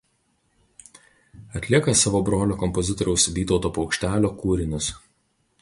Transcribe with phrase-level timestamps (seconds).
[1.59, 4.93] Atlieka savo brolio kompozitoriaus Vytauto Paukštelio kūrinius.